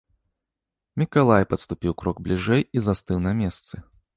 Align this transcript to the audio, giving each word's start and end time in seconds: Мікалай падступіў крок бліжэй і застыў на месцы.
Мікалай 1.01 1.47
падступіў 1.51 1.91
крок 2.01 2.17
бліжэй 2.29 2.61
і 2.79 2.87
застыў 2.87 3.17
на 3.27 3.31
месцы. 3.45 3.75